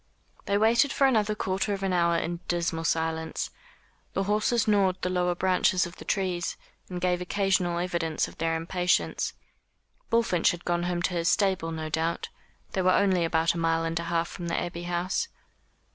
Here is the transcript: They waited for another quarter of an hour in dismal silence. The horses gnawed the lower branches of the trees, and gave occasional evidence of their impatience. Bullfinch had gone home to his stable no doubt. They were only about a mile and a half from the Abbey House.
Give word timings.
They 0.47 0.57
waited 0.57 0.91
for 0.91 1.05
another 1.05 1.35
quarter 1.35 1.73
of 1.75 1.83
an 1.83 1.93
hour 1.93 2.17
in 2.17 2.39
dismal 2.47 2.85
silence. 2.85 3.51
The 4.13 4.23
horses 4.23 4.67
gnawed 4.67 4.99
the 5.03 5.11
lower 5.11 5.35
branches 5.35 5.85
of 5.85 5.97
the 5.97 6.05
trees, 6.05 6.57
and 6.89 6.99
gave 6.99 7.21
occasional 7.21 7.77
evidence 7.77 8.27
of 8.27 8.39
their 8.39 8.55
impatience. 8.55 9.33
Bullfinch 10.09 10.49
had 10.49 10.65
gone 10.65 10.85
home 10.85 11.03
to 11.03 11.13
his 11.13 11.29
stable 11.29 11.69
no 11.71 11.87
doubt. 11.87 12.29
They 12.71 12.81
were 12.81 12.89
only 12.95 13.23
about 13.23 13.53
a 13.53 13.59
mile 13.59 13.83
and 13.83 13.99
a 13.99 14.05
half 14.05 14.27
from 14.27 14.47
the 14.47 14.59
Abbey 14.59 14.85
House. 14.85 15.27